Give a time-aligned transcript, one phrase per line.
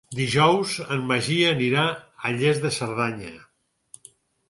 [0.19, 1.85] Dijous en Magí anirà
[2.31, 3.33] a Lles de Cerdanya.